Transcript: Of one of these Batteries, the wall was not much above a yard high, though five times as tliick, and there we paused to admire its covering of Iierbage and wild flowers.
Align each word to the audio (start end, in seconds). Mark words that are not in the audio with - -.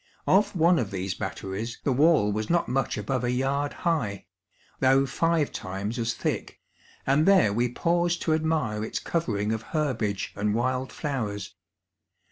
Of 0.25 0.55
one 0.55 0.79
of 0.79 0.89
these 0.89 1.13
Batteries, 1.13 1.77
the 1.83 1.93
wall 1.93 2.31
was 2.31 2.49
not 2.49 2.67
much 2.67 2.97
above 2.97 3.23
a 3.23 3.29
yard 3.29 3.71
high, 3.85 4.25
though 4.79 5.05
five 5.05 5.51
times 5.51 5.99
as 5.99 6.15
tliick, 6.15 6.53
and 7.05 7.27
there 7.27 7.53
we 7.53 7.69
paused 7.71 8.23
to 8.23 8.33
admire 8.33 8.83
its 8.83 8.97
covering 8.97 9.51
of 9.51 9.63
Iierbage 9.65 10.35
and 10.35 10.55
wild 10.55 10.91
flowers. 10.91 11.53